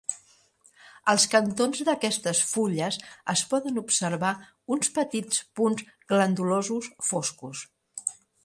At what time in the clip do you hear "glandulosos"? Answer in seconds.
6.15-6.93